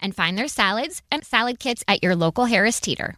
and 0.00 0.14
find 0.14 0.36
their 0.36 0.48
salads 0.48 1.02
and 1.10 1.24
salad 1.24 1.58
kits 1.58 1.84
at 1.88 2.02
your 2.02 2.16
local 2.16 2.46
Harris 2.46 2.80
Teeter. 2.80 3.16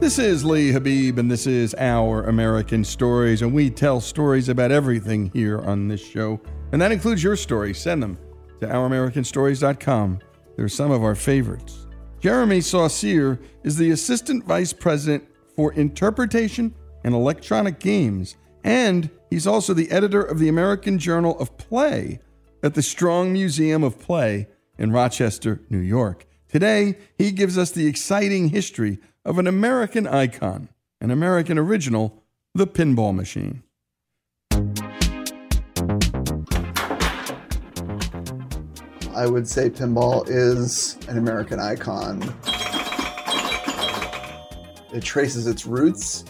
This 0.00 0.18
is 0.18 0.44
Lee 0.44 0.72
Habib, 0.72 1.18
and 1.18 1.30
this 1.30 1.46
is 1.46 1.72
Our 1.78 2.24
American 2.24 2.82
Stories, 2.82 3.42
and 3.42 3.52
we 3.52 3.70
tell 3.70 4.00
stories 4.00 4.48
about 4.48 4.72
everything 4.72 5.30
here 5.32 5.60
on 5.60 5.86
this 5.86 6.04
show. 6.04 6.40
And 6.72 6.82
that 6.82 6.90
includes 6.90 7.22
your 7.22 7.36
stories. 7.36 7.78
Send 7.78 8.02
them 8.02 8.18
to 8.60 8.66
OurAmericanStories.com. 8.66 10.18
They're 10.56 10.68
some 10.68 10.90
of 10.90 11.04
our 11.04 11.14
favorites. 11.14 11.79
Jeremy 12.20 12.60
Saucier 12.60 13.40
is 13.64 13.78
the 13.78 13.90
Assistant 13.90 14.44
Vice 14.44 14.74
President 14.74 15.24
for 15.56 15.72
Interpretation 15.72 16.74
and 17.02 17.14
Electronic 17.14 17.78
Games, 17.78 18.36
and 18.62 19.08
he's 19.30 19.46
also 19.46 19.72
the 19.72 19.90
editor 19.90 20.20
of 20.20 20.38
the 20.38 20.48
American 20.48 20.98
Journal 20.98 21.38
of 21.38 21.56
Play 21.56 22.20
at 22.62 22.74
the 22.74 22.82
Strong 22.82 23.32
Museum 23.32 23.82
of 23.82 23.98
Play 23.98 24.48
in 24.78 24.92
Rochester, 24.92 25.62
New 25.70 25.78
York. 25.78 26.26
Today, 26.46 26.98
he 27.16 27.32
gives 27.32 27.56
us 27.56 27.70
the 27.70 27.86
exciting 27.86 28.50
history 28.50 28.98
of 29.24 29.38
an 29.38 29.46
American 29.46 30.06
icon, 30.06 30.68
an 31.00 31.10
American 31.10 31.58
original, 31.58 32.22
the 32.54 32.66
pinball 32.66 33.14
machine. 33.14 33.62
I 39.20 39.26
would 39.26 39.46
say 39.46 39.68
pinball 39.68 40.26
is 40.30 40.96
an 41.06 41.18
American 41.18 41.60
icon. 41.60 42.22
It 44.94 45.02
traces 45.02 45.46
its 45.46 45.66
roots 45.66 46.24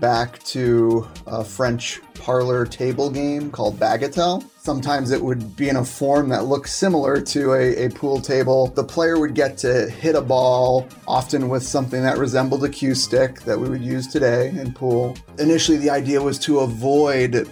back 0.00 0.42
to 0.46 1.08
a 1.28 1.44
French 1.44 2.00
parlor 2.14 2.66
table 2.66 3.08
game 3.08 3.52
called 3.52 3.78
Bagatelle. 3.78 4.44
Sometimes 4.58 5.12
it 5.12 5.22
would 5.22 5.54
be 5.54 5.68
in 5.68 5.76
a 5.76 5.84
form 5.84 6.28
that 6.30 6.46
looked 6.46 6.70
similar 6.70 7.20
to 7.20 7.52
a, 7.52 7.86
a, 7.86 7.90
pool 7.90 8.20
table. 8.20 8.66
The 8.66 8.82
player 8.82 9.20
would 9.20 9.36
get 9.36 9.56
to 9.58 9.88
hit 9.88 10.16
a 10.16 10.20
ball, 10.20 10.88
often 11.06 11.48
with 11.48 11.62
something 11.62 12.02
that 12.02 12.18
resembled 12.18 12.64
a 12.64 12.68
cue 12.68 12.96
stick 12.96 13.42
that 13.42 13.56
we 13.56 13.68
would 13.68 13.84
use 13.84 14.08
today 14.08 14.48
in 14.48 14.72
pool. 14.72 15.16
Initially, 15.38 15.78
the 15.78 15.90
idea 15.90 16.20
was 16.20 16.40
to 16.40 16.60
avoid 16.60 17.48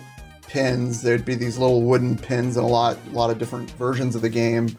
pins. 0.53 1.01
There'd 1.01 1.25
be 1.25 1.35
these 1.35 1.57
little 1.57 1.81
wooden 1.81 2.19
pins 2.19 2.59
in 2.59 2.63
a 2.63 2.67
lot, 2.67 2.99
a 3.09 3.11
lot 3.11 3.31
of 3.31 3.39
different 3.39 3.71
versions 3.73 4.15
of 4.15 4.21
the 4.21 4.29
game. 4.29 4.77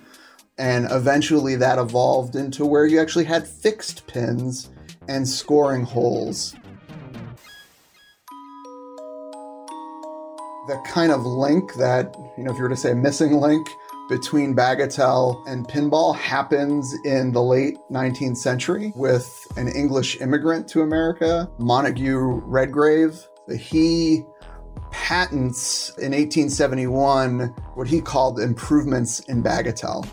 And 0.60 0.88
eventually 0.92 1.56
that 1.56 1.80
evolved 1.80 2.36
into 2.36 2.64
where 2.64 2.86
you 2.86 3.02
actually 3.02 3.24
had 3.24 3.48
fixed 3.48 4.06
pins 4.06 4.70
and 5.08 5.28
scoring 5.28 5.84
holes. 5.84 6.56
The 10.68 10.80
kind 10.86 11.12
of 11.12 11.26
link 11.26 11.74
that, 11.74 12.16
you 12.38 12.44
know, 12.44 12.52
if 12.52 12.58
you 12.58 12.64
were 12.64 12.70
to 12.70 12.78
say 12.78 12.94
missing 12.94 13.34
link 13.34 13.68
between 14.10 14.56
Bagatelle 14.56 15.44
and 15.48 15.68
pinball 15.68 16.16
happens 16.16 16.94
in 17.04 17.32
the 17.32 17.42
late 17.42 17.78
19th 17.90 18.38
century 18.38 18.94
with 18.96 19.28
an 19.58 19.70
English 19.70 20.22
immigrant 20.22 20.68
to 20.68 20.84
America, 20.84 21.50
Montague 21.58 22.42
Redgrave. 22.46 23.28
He 23.58 24.24
patents 24.94 25.90
in 25.98 26.12
1871 26.12 27.48
what 27.74 27.88
he 27.88 28.00
called 28.00 28.40
improvements 28.40 29.20
in 29.22 29.44
Bagatelle. 29.44 30.08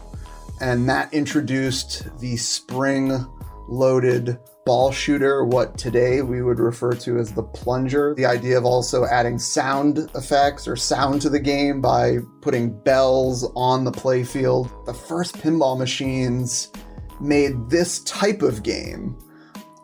And 0.61 0.88
that 0.88 1.12
introduced 1.15 2.19
the 2.19 2.37
spring 2.37 3.27
loaded 3.69 4.38
ball 4.67 4.91
shooter, 4.91 5.44
what 5.44 5.79
today 5.79 6.23
we 6.23 6.43
would 6.43 6.59
refer 6.59 6.93
to 6.93 7.19
as 7.19 7.32
the 7.32 7.43
plunger. 7.43 8.15
The 8.17 8.27
idea 8.27 8.59
of 8.59 8.65
also 8.65 9.05
adding 9.05 9.38
sound 9.38 10.11
effects 10.15 10.67
or 10.67 10.77
sound 10.77 11.23
to 11.23 11.31
the 11.31 11.38
game 11.38 11.81
by 11.81 12.19
putting 12.41 12.79
bells 12.82 13.50
on 13.55 13.85
the 13.85 13.93
playfield. 13.93 14.85
The 14.87 14.94
first 14.94 15.37
pinball 15.38 15.79
machines 15.79 16.73
made 17.21 17.69
this 17.69 18.00
type 18.00 18.43
of 18.43 18.62
game 18.62 19.17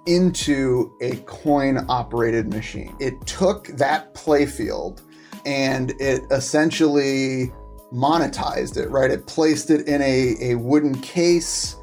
into 0.06 0.96
a 1.00 1.16
coin 1.26 1.84
operated 1.88 2.52
machine. 2.52 2.96
It 3.00 3.26
took 3.26 3.66
that 3.68 4.14
playfield 4.14 5.02
and 5.44 5.92
it 6.00 6.22
essentially 6.30 7.52
monetized 7.92 8.76
it, 8.76 8.90
right? 8.90 9.10
It 9.10 9.26
placed 9.26 9.70
it 9.70 9.86
in 9.86 10.02
a, 10.02 10.36
a 10.40 10.54
wooden 10.56 11.00
case. 11.00 11.76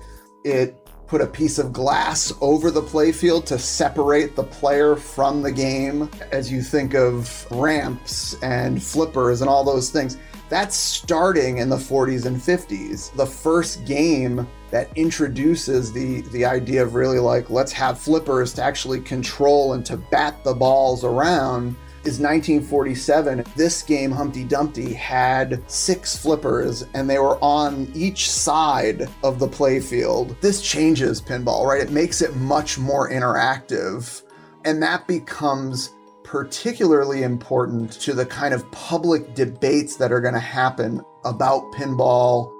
It 0.44 0.78
put 1.08 1.22
a 1.22 1.28
piece 1.28 1.60
of 1.60 1.72
glass 1.72 2.34
over 2.42 2.72
the 2.72 2.82
playfield 2.82 3.46
to 3.46 3.60
separate 3.60 4.36
the 4.36 4.44
player 4.44 4.96
from 4.96 5.42
the 5.42 5.52
game. 5.52 6.10
As 6.32 6.52
you 6.52 6.62
think 6.62 6.94
of 6.94 7.48
ramps 7.52 8.36
and 8.42 8.82
flippers 8.82 9.42
and 9.42 9.50
all 9.50 9.64
those 9.64 9.90
things, 9.90 10.18
that's 10.50 10.76
starting 10.76 11.58
in 11.58 11.70
the 11.70 11.78
40s 11.78 12.26
and 12.26 12.38
50s. 12.38 13.14
The 13.16 13.26
first 13.26 13.86
game 13.86 14.48
that 14.72 14.90
introduces 14.98 15.94
the 15.94 16.22
the 16.32 16.46
idea 16.46 16.84
of 16.84 16.96
really 16.96 17.20
like 17.20 17.50
let's 17.50 17.72
have 17.72 18.00
flippers 18.00 18.54
to 18.54 18.64
actually 18.64 19.00
control 19.02 19.74
and 19.74 19.86
to 19.86 19.98
bat 19.98 20.44
the 20.44 20.54
balls 20.54 21.04
around 21.04 21.76
is 22.06 22.20
1947. 22.20 23.46
This 23.56 23.82
game, 23.82 24.12
Humpty 24.12 24.44
Dumpty, 24.44 24.94
had 24.94 25.64
six 25.70 26.18
flippers 26.18 26.86
and 26.94 27.10
they 27.10 27.20
were 27.20 27.38
on 27.42 27.90
each 27.94 28.30
side 28.30 29.08
of 29.24 29.40
the 29.40 29.48
playfield. 29.48 30.40
This 30.42 30.62
changes 30.62 31.22
pinball, 31.22 31.66
right? 31.66 31.82
It 31.82 31.92
makes 31.92 32.22
it 32.22 32.36
much 32.36 32.78
more 32.78 33.10
interactive. 33.10 34.24
And 34.66 34.84
that 34.84 35.08
becomes 35.08 35.94
particularly 36.34 37.22
important 37.22 37.92
to 37.92 38.12
the 38.12 38.26
kind 38.26 38.56
of 38.56 38.72
public 38.72 39.36
debates 39.36 39.98
that 39.98 40.12
are 40.12 40.20
going 40.20 40.34
to 40.34 40.40
happen 40.40 41.00
about 41.26 41.62
pinball. 41.74 42.52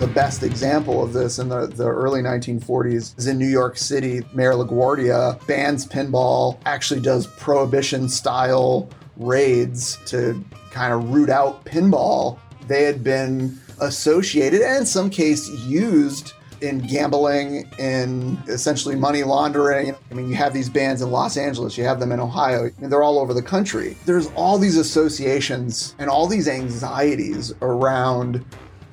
The 0.00 0.08
best 0.08 0.42
example 0.42 1.04
of 1.04 1.12
this 1.12 1.38
in 1.38 1.48
the, 1.48 1.68
the 1.68 1.86
early 1.86 2.20
1940s 2.20 3.16
is 3.16 3.28
in 3.28 3.38
New 3.38 3.46
York 3.46 3.78
City. 3.78 4.22
Mayor 4.34 4.54
LaGuardia 4.54 5.46
bans 5.46 5.86
pinball, 5.86 6.58
actually 6.66 7.00
does 7.00 7.28
prohibition 7.28 8.08
style 8.08 8.90
raids 9.16 9.98
to 10.06 10.44
kind 10.72 10.92
of 10.92 11.10
root 11.10 11.30
out 11.30 11.64
pinball. 11.64 12.40
They 12.66 12.82
had 12.82 13.04
been 13.04 13.56
associated 13.80 14.62
and 14.62 14.78
in 14.78 14.84
some 14.86 15.08
case 15.08 15.48
used 15.48 16.32
in 16.62 16.78
gambling, 16.78 17.68
in 17.78 18.42
essentially 18.46 18.94
money 18.96 19.22
laundering. 19.22 19.94
I 20.10 20.14
mean, 20.14 20.28
you 20.28 20.34
have 20.36 20.52
these 20.52 20.68
bands 20.68 21.02
in 21.02 21.10
Los 21.10 21.36
Angeles, 21.36 21.76
you 21.76 21.84
have 21.84 22.00
them 22.00 22.12
in 22.12 22.20
Ohio, 22.20 22.70
they're 22.78 23.02
all 23.02 23.18
over 23.18 23.34
the 23.34 23.42
country. 23.42 23.96
There's 24.06 24.28
all 24.34 24.58
these 24.58 24.76
associations 24.76 25.94
and 25.98 26.08
all 26.08 26.26
these 26.26 26.48
anxieties 26.48 27.52
around 27.60 28.44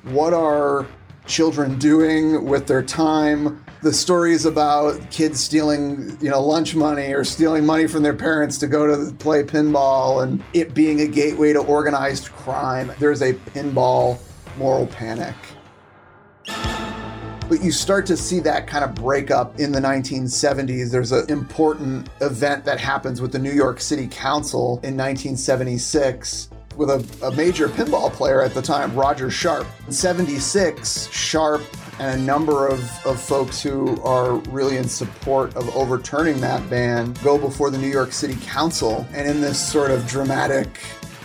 what 0.04 0.34
are 0.34 0.86
children 1.26 1.78
doing 1.78 2.44
with 2.44 2.66
their 2.66 2.82
time 2.82 3.64
the 3.82 3.92
stories 3.92 4.44
about 4.44 5.10
kids 5.10 5.40
stealing, 5.40 6.18
you 6.20 6.28
know, 6.28 6.42
lunch 6.42 6.74
money 6.74 7.14
or 7.14 7.24
stealing 7.24 7.64
money 7.64 7.86
from 7.86 8.02
their 8.02 8.14
parents 8.14 8.58
to 8.58 8.66
go 8.66 8.86
to 8.86 9.14
play 9.14 9.42
pinball 9.42 10.22
and 10.22 10.42
it 10.52 10.74
being 10.74 11.00
a 11.00 11.06
gateway 11.06 11.52
to 11.52 11.60
organized 11.60 12.30
crime. 12.32 12.92
There's 12.98 13.22
a 13.22 13.32
pinball 13.32 14.18
moral 14.58 14.86
panic. 14.86 15.34
But 17.50 17.64
you 17.64 17.72
start 17.72 18.06
to 18.06 18.16
see 18.16 18.38
that 18.40 18.68
kind 18.68 18.84
of 18.84 18.94
break 18.94 19.32
up 19.32 19.58
in 19.58 19.72
the 19.72 19.80
1970s. 19.80 20.92
There's 20.92 21.10
an 21.10 21.28
important 21.28 22.08
event 22.20 22.64
that 22.64 22.78
happens 22.78 23.20
with 23.20 23.32
the 23.32 23.40
New 23.40 23.50
York 23.50 23.80
City 23.80 24.06
Council 24.06 24.74
in 24.84 24.96
1976 24.96 26.48
with 26.76 26.90
a, 26.90 27.26
a, 27.26 27.32
major 27.32 27.68
pinball 27.68 28.12
player 28.12 28.40
at 28.40 28.54
the 28.54 28.62
time, 28.62 28.94
Roger 28.94 29.30
Sharpe. 29.30 29.66
In 29.88 29.92
76, 29.92 31.10
Sharpe 31.10 31.64
and 31.98 32.20
a 32.20 32.24
number 32.24 32.68
of, 32.68 32.80
of 33.04 33.20
folks 33.20 33.60
who 33.60 34.00
are 34.02 34.34
really 34.50 34.76
in 34.76 34.88
support 34.88 35.56
of 35.56 35.74
overturning 35.74 36.40
that 36.40 36.70
ban 36.70 37.14
go 37.24 37.36
before 37.36 37.70
the 37.70 37.78
New 37.78 37.90
York 37.90 38.12
City 38.12 38.36
Council. 38.42 39.04
And 39.12 39.28
in 39.28 39.40
this 39.40 39.58
sort 39.58 39.90
of 39.90 40.06
dramatic, 40.06 40.68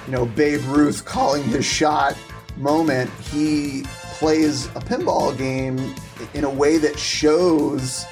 you 0.08 0.14
know, 0.14 0.26
Babe 0.26 0.64
Ruth 0.64 1.06
calling 1.06 1.44
his 1.44 1.66
shot 1.66 2.18
moment, 2.58 3.12
he 3.32 3.86
plays 4.16 4.68
a 4.68 4.80
pinball 4.80 5.38
game 5.38 5.94
in 6.34 6.46
a 6.46 6.50
way 6.50 6.78
that 6.78 6.98
shows 6.98 8.06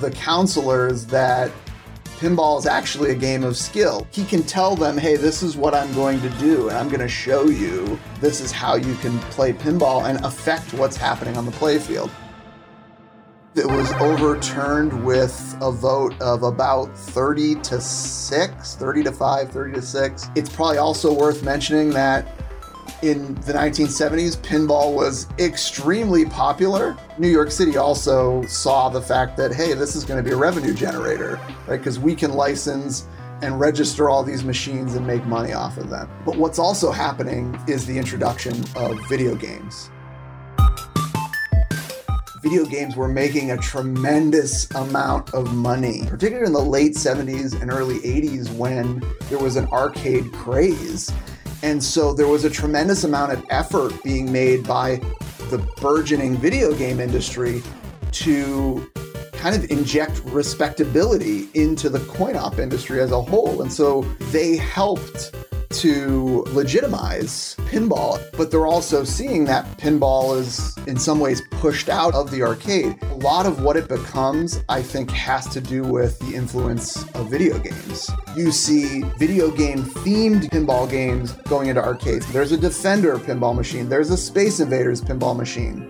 the 0.00 0.10
councilors 0.10 1.04
that 1.06 1.50
pinball 2.18 2.58
is 2.58 2.66
actually 2.66 3.10
a 3.10 3.14
game 3.14 3.44
of 3.44 3.54
skill. 3.56 4.06
He 4.10 4.24
can 4.24 4.42
tell 4.44 4.76
them, 4.76 4.96
hey, 4.96 5.16
this 5.16 5.42
is 5.42 5.54
what 5.54 5.74
I'm 5.74 5.92
going 5.92 6.22
to 6.22 6.30
do, 6.30 6.68
and 6.68 6.78
I'm 6.78 6.88
going 6.88 7.00
to 7.00 7.08
show 7.08 7.44
you 7.44 7.98
this 8.20 8.40
is 8.40 8.50
how 8.50 8.76
you 8.76 8.94
can 8.96 9.18
play 9.30 9.52
pinball 9.52 10.08
and 10.08 10.24
affect 10.24 10.72
what's 10.72 10.96
happening 10.96 11.36
on 11.36 11.44
the 11.44 11.52
playfield. 11.52 12.10
It 13.54 13.66
was 13.66 13.92
overturned 14.00 15.04
with 15.04 15.54
a 15.60 15.70
vote 15.70 16.18
of 16.22 16.44
about 16.44 16.96
30 16.96 17.56
to 17.56 17.78
6, 17.78 18.74
30 18.76 19.02
to 19.02 19.12
5, 19.12 19.50
30 19.50 19.74
to 19.74 19.82
6. 19.82 20.30
It's 20.34 20.48
probably 20.48 20.78
also 20.78 21.12
worth 21.12 21.42
mentioning 21.42 21.90
that 21.90 22.26
in 23.02 23.34
the 23.34 23.52
1970s, 23.52 24.36
pinball 24.36 24.94
was 24.94 25.26
extremely 25.40 26.24
popular. 26.24 26.96
New 27.18 27.28
York 27.28 27.50
City 27.50 27.76
also 27.76 28.44
saw 28.46 28.88
the 28.88 29.02
fact 29.02 29.36
that, 29.36 29.52
hey, 29.52 29.74
this 29.74 29.96
is 29.96 30.04
going 30.04 30.22
to 30.22 30.28
be 30.28 30.32
a 30.32 30.36
revenue 30.36 30.72
generator, 30.72 31.40
right? 31.66 31.78
Because 31.78 31.98
we 31.98 32.14
can 32.14 32.32
license 32.32 33.08
and 33.42 33.58
register 33.58 34.08
all 34.08 34.22
these 34.22 34.44
machines 34.44 34.94
and 34.94 35.04
make 35.04 35.24
money 35.26 35.52
off 35.52 35.78
of 35.78 35.90
them. 35.90 36.08
But 36.24 36.36
what's 36.36 36.60
also 36.60 36.92
happening 36.92 37.58
is 37.66 37.86
the 37.86 37.98
introduction 37.98 38.54
of 38.76 38.96
video 39.08 39.34
games. 39.34 39.90
Video 42.40 42.64
games 42.64 42.94
were 42.94 43.08
making 43.08 43.50
a 43.50 43.56
tremendous 43.56 44.70
amount 44.72 45.34
of 45.34 45.52
money, 45.54 46.04
particularly 46.06 46.46
in 46.46 46.52
the 46.52 46.60
late 46.60 46.94
70s 46.94 47.60
and 47.60 47.70
early 47.70 47.98
80s 48.00 48.52
when 48.56 49.02
there 49.28 49.38
was 49.38 49.56
an 49.56 49.66
arcade 49.68 50.32
craze. 50.32 51.12
And 51.62 51.82
so 51.82 52.12
there 52.12 52.28
was 52.28 52.44
a 52.44 52.50
tremendous 52.50 53.04
amount 53.04 53.32
of 53.32 53.44
effort 53.48 54.02
being 54.02 54.30
made 54.32 54.66
by 54.66 54.96
the 55.50 55.58
burgeoning 55.80 56.36
video 56.36 56.74
game 56.74 56.98
industry 56.98 57.62
to 58.12 58.90
kind 59.32 59.54
of 59.56 59.70
inject 59.70 60.20
respectability 60.26 61.48
into 61.54 61.88
the 61.88 62.00
coin 62.00 62.36
op 62.36 62.58
industry 62.58 63.00
as 63.00 63.10
a 63.10 63.20
whole. 63.20 63.62
And 63.62 63.72
so 63.72 64.02
they 64.30 64.56
helped 64.56 65.34
to 65.70 66.44
legitimize 66.48 67.56
pinball, 67.66 68.22
but 68.36 68.50
they're 68.50 68.66
also 68.66 69.04
seeing 69.04 69.44
that 69.44 69.64
pinball 69.78 70.38
is 70.38 70.76
in 70.86 70.96
some 70.96 71.18
ways 71.18 71.42
pushed 71.50 71.88
out 71.88 72.14
of 72.14 72.30
the 72.30 72.42
arcade. 72.42 72.96
A 73.22 73.30
lot 73.32 73.46
of 73.46 73.62
what 73.62 73.76
it 73.76 73.86
becomes, 73.86 74.64
I 74.68 74.82
think, 74.82 75.08
has 75.12 75.46
to 75.50 75.60
do 75.60 75.84
with 75.84 76.18
the 76.18 76.34
influence 76.34 77.04
of 77.14 77.30
video 77.30 77.56
games. 77.56 78.10
You 78.34 78.50
see 78.50 79.02
video 79.16 79.48
game 79.48 79.84
themed 79.84 80.50
pinball 80.50 80.90
games 80.90 81.30
going 81.46 81.68
into 81.68 81.80
arcades. 81.80 82.26
There's 82.32 82.50
a 82.50 82.56
Defender 82.56 83.18
pinball 83.18 83.54
machine, 83.54 83.88
there's 83.88 84.10
a 84.10 84.16
Space 84.16 84.58
Invaders 84.58 85.00
pinball 85.00 85.36
machine. 85.36 85.82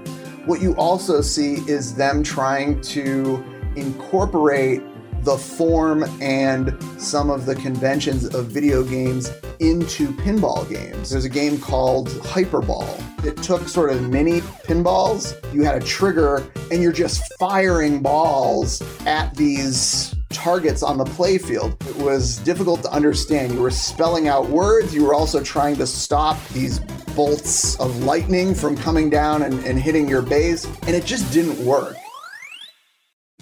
What 0.45 0.61
you 0.61 0.77
also 0.77 1.23
see 1.23 1.55
is 1.67 1.95
them 1.95 2.23
trying 2.23 2.83
to 2.83 3.43
incorporate 3.77 4.83
the 5.23 5.37
form 5.37 6.05
and 6.21 6.77
some 7.01 7.31
of 7.31 7.47
the 7.47 7.55
conventions 7.55 8.35
of 8.35 8.47
video 8.47 8.83
games 8.83 9.31
into 9.61 10.09
pinball 10.15 10.69
games. 10.69 11.11
There's 11.11 11.25
a 11.25 11.29
game 11.29 11.61
called 11.61 12.09
Hyperball. 12.09 13.25
It 13.25 13.37
took 13.37 13.69
sort 13.69 13.91
of 13.91 14.09
mini 14.09 14.41
pinballs. 14.41 15.33
You 15.55 15.63
had 15.63 15.81
a 15.81 15.85
trigger 15.85 16.45
and 16.73 16.83
you're 16.83 16.93
just 16.93 17.23
firing 17.39 18.03
balls 18.03 18.83
at 19.07 19.33
these 19.37 20.15
targets 20.31 20.83
on 20.83 20.99
the 20.99 21.05
playfield. 21.05 21.81
It 21.89 21.97
was 21.97 22.39
difficult 22.39 22.83
to 22.83 22.91
understand. 22.91 23.53
You 23.53 23.61
were 23.61 23.71
spelling 23.71 24.27
out 24.27 24.49
words, 24.49 24.93
you 24.93 25.05
were 25.05 25.15
also 25.15 25.41
trying 25.43 25.77
to 25.77 25.87
stop 25.87 26.37
these 26.49 26.81
bolts 27.15 27.79
of 27.79 28.05
lightning 28.05 28.55
from 28.55 28.77
coming 28.77 29.09
down 29.11 29.43
and, 29.43 29.63
and 29.65 29.79
hitting 29.79 30.09
your 30.09 30.23
base, 30.23 30.65
and 30.65 30.97
it 30.97 31.05
just 31.05 31.31
didn't 31.33 31.65
work 31.65 31.97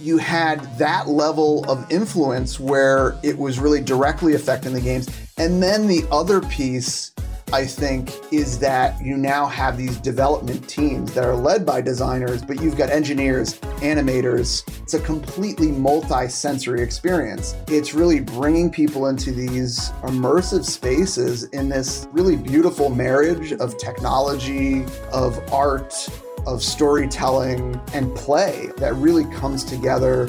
you 0.00 0.16
had 0.16 0.60
that 0.78 1.08
level 1.08 1.64
of 1.70 1.90
influence 1.90 2.58
where 2.58 3.18
it 3.22 3.36
was 3.36 3.58
really 3.58 3.80
directly 3.80 4.34
affecting 4.34 4.72
the 4.72 4.80
games. 4.80 5.08
And 5.36 5.62
then 5.62 5.86
the 5.86 6.06
other 6.10 6.40
piece, 6.40 7.12
I 7.52 7.66
think, 7.66 8.12
is 8.32 8.58
that 8.60 9.02
you 9.04 9.16
now 9.16 9.46
have 9.46 9.76
these 9.76 9.98
development 9.98 10.66
teams 10.68 11.12
that 11.14 11.24
are 11.24 11.36
led 11.36 11.66
by 11.66 11.82
designers, 11.82 12.42
but 12.42 12.62
you've 12.62 12.78
got 12.78 12.88
engineers, 12.88 13.58
animators. 13.80 14.66
It's 14.82 14.94
a 14.94 15.00
completely 15.00 15.70
multi 15.70 16.28
sensory 16.28 16.80
experience. 16.80 17.54
It's 17.68 17.92
really 17.92 18.20
bringing 18.20 18.70
people 18.70 19.08
into 19.08 19.32
these 19.32 19.90
immersive 20.02 20.64
spaces 20.64 21.44
in 21.44 21.68
this 21.68 22.08
really 22.12 22.36
beautiful 22.36 22.88
marriage 22.88 23.52
of 23.52 23.76
technology, 23.76 24.84
of 25.12 25.38
art, 25.52 26.08
of 26.46 26.62
storytelling 26.62 27.80
and 27.92 28.14
play 28.14 28.70
that 28.78 28.94
really 28.94 29.24
comes 29.34 29.64
together 29.64 30.28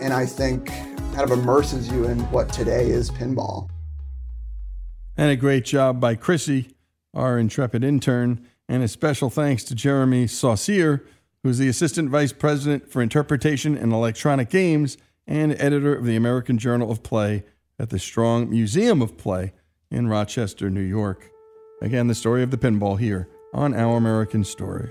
and 0.00 0.12
I 0.12 0.26
think 0.26 0.68
kind 0.68 1.22
of 1.22 1.32
immerses 1.32 1.90
you 1.90 2.04
in 2.04 2.18
what 2.30 2.52
today 2.52 2.88
is 2.90 3.10
pinball. 3.10 3.68
And 5.16 5.30
a 5.30 5.36
great 5.36 5.64
job 5.64 6.00
by 6.00 6.14
Chrissy, 6.14 6.74
our 7.14 7.38
intrepid 7.38 7.84
intern, 7.84 8.46
and 8.68 8.82
a 8.82 8.88
special 8.88 9.30
thanks 9.30 9.64
to 9.64 9.74
Jeremy 9.74 10.26
Saucier, 10.26 11.04
who's 11.42 11.58
the 11.58 11.68
Assistant 11.68 12.10
Vice 12.10 12.32
President 12.32 12.90
for 12.90 13.02
Interpretation 13.02 13.76
and 13.76 13.92
Electronic 13.92 14.48
Games 14.48 14.96
and 15.26 15.52
editor 15.60 15.94
of 15.94 16.04
the 16.04 16.16
American 16.16 16.58
Journal 16.58 16.90
of 16.90 17.02
Play 17.02 17.44
at 17.78 17.90
the 17.90 17.98
Strong 17.98 18.50
Museum 18.50 19.02
of 19.02 19.16
Play 19.16 19.52
in 19.90 20.08
Rochester, 20.08 20.70
New 20.70 20.80
York. 20.80 21.30
Again, 21.82 22.06
the 22.06 22.14
story 22.14 22.42
of 22.42 22.50
the 22.50 22.58
pinball 22.58 22.98
here 22.98 23.28
on 23.52 23.74
Our 23.74 23.96
American 23.96 24.44
Stories. 24.44 24.90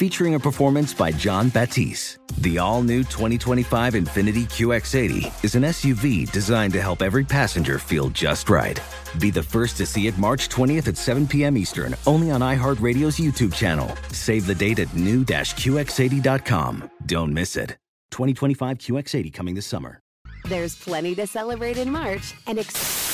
featuring 0.00 0.34
a 0.34 0.40
performance 0.40 0.94
by 0.94 1.12
Jon 1.12 1.50
Batiste. 1.50 2.20
The 2.38 2.56
all 2.56 2.82
new 2.82 3.00
2025 3.00 3.92
Infiniti 3.92 4.44
QX80 4.44 5.44
is 5.44 5.56
an 5.56 5.64
SUV 5.64 6.32
designed 6.32 6.72
to 6.72 6.80
help 6.80 7.02
every 7.02 7.22
passenger 7.22 7.78
feel 7.78 8.08
just 8.08 8.48
right. 8.48 8.80
Be 9.18 9.30
the 9.30 9.42
first 9.42 9.76
to 9.76 9.84
see 9.84 10.06
it 10.06 10.16
March 10.16 10.48
20th 10.48 10.88
at 10.88 10.96
7 10.96 11.26
p.m. 11.26 11.58
Eastern, 11.58 11.94
only 12.06 12.30
on 12.30 12.40
iHeartRadio's 12.40 13.18
YouTube 13.18 13.52
channel. 13.52 13.94
Save 14.10 14.46
the 14.46 14.54
date 14.54 14.78
at 14.78 14.96
new-QX80.com. 14.96 16.90
Don't 17.04 17.34
miss 17.34 17.56
it. 17.56 17.76
2025 18.10 18.78
QX80 18.78 19.34
coming 19.34 19.54
this 19.54 19.66
summer. 19.66 20.00
There's 20.46 20.76
plenty 20.76 21.14
to 21.16 21.26
celebrate 21.26 21.76
in 21.76 21.90
March 21.90 22.32
and 22.46 22.58
ex- 22.58 23.09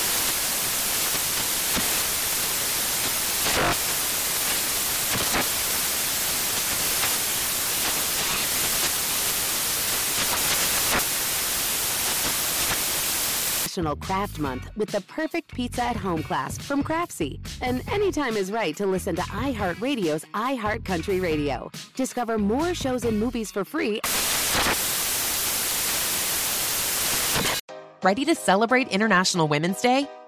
National 13.76 13.96
Craft 13.96 14.38
Month 14.38 14.70
with 14.74 14.88
the 14.88 15.02
perfect 15.02 15.54
pizza 15.54 15.82
at 15.82 15.96
home 15.96 16.22
class 16.22 16.56
from 16.56 16.82
Craftsy. 16.82 17.40
And 17.60 17.86
anytime 17.92 18.34
is 18.34 18.50
right 18.50 18.74
to 18.76 18.86
listen 18.86 19.14
to 19.16 19.22
iHeartRadio's 19.22 20.24
iHeartCountry 20.32 21.22
Radio. 21.22 21.70
Discover 21.94 22.38
more 22.38 22.72
shows 22.72 23.04
and 23.04 23.20
movies 23.20 23.50
for 23.50 23.66
free. 23.66 24.00
Ready 28.02 28.24
to 28.24 28.34
celebrate 28.34 28.88
International 28.88 29.46
Women's 29.46 29.82
Day? 29.82 30.08